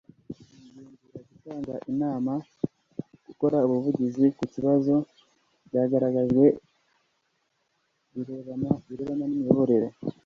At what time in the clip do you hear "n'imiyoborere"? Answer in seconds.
9.29-9.89